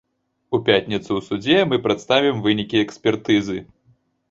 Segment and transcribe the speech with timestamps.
[0.57, 3.57] У пятніцу ў судзе мы прадставім вынікі экспертызы.